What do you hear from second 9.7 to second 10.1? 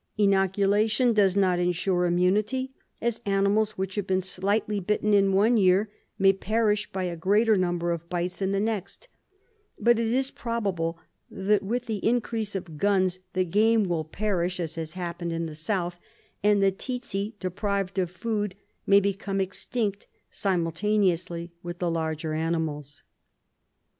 but it